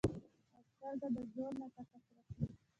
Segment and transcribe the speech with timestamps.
[0.53, 2.43] او سترګه د زور نه تکه سره شي